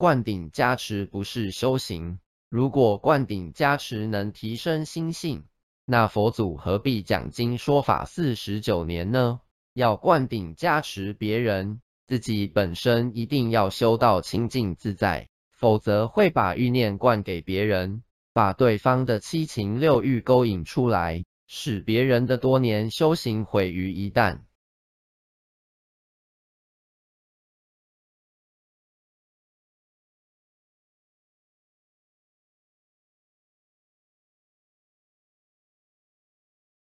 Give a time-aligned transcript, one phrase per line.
[0.00, 2.20] 灌顶加持不是修行。
[2.48, 5.44] 如果灌顶加持能提升心性
[5.84, 9.40] 那佛祖何必讲经说法四十九年呢？
[9.74, 24.42] 要灌顶加持别人自己本身一定要修到清净自在否则会把欲念灌给别人把对方的七情六欲勾引出来使别人的多年修行毁于一旦。